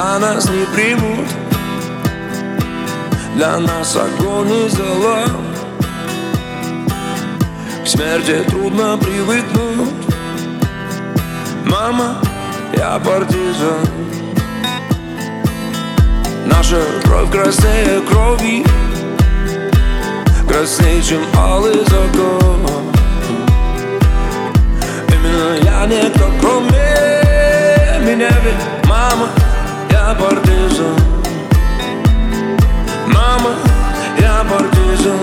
нас 0.00 0.48
не 0.48 0.64
примут. 0.74 1.26
Для 3.34 3.58
нас 3.58 3.96
огонь 3.96 4.50
и 4.50 4.68
зола 4.68 5.24
К 7.84 7.86
смерти 7.86 8.42
трудно 8.48 8.96
привыкнуть. 8.96 9.90
Мама, 11.66 12.18
я 12.76 12.98
партизан. 12.98 13.86
Наша 16.46 16.80
кровь 17.04 17.30
краснее 17.30 18.00
крови. 18.08 18.64
Краснее, 20.48 21.02
чем 21.02 21.20
алый 21.36 21.84
закон. 21.84 22.66
Именно 25.08 25.64
я 25.64 25.86
никто, 25.86 26.30
кроме 26.40 26.82
меня 28.04 28.30
Ведь 28.44 28.71
я 30.12 30.18
партизан 30.18 30.96
Мама, 33.06 33.50
я 34.20 34.44
партизан 34.50 35.20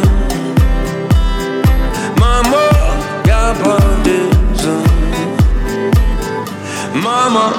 Мама, 2.18 2.58
я 3.26 3.56
партизан 3.64 4.84
Мама, 6.94 7.54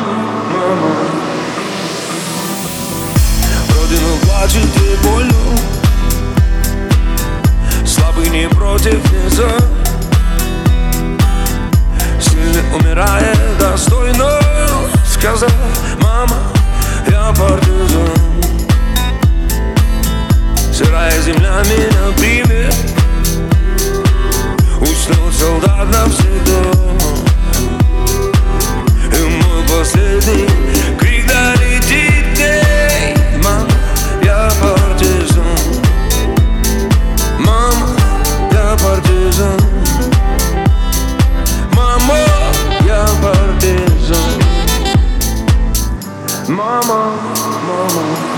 мама. 0.52 0.92
Родину 3.74 4.16
плачет 4.24 4.76
и 4.76 5.06
болью 5.06 5.39
Сырая 21.60 21.64
земля 21.64 21.74
меня 21.74 22.12
примет 22.16 22.74
Уснул 24.80 25.30
солдат 25.32 25.88
навсегда 25.90 26.60
И 29.16 29.42
мой 29.42 29.62
последний 29.68 30.48
крик 30.98 31.26
долетит 31.26 32.38
ей 32.38 33.14
Мама, 33.42 33.68
я 34.22 34.50
партизан. 34.60 35.44
Мама, 37.38 37.88
я 38.52 38.76
партизан. 38.76 39.60
Мама, 41.72 42.18
я 42.86 43.06
партизан. 43.22 44.42
Мама, 46.48 47.12
мама 47.66 48.29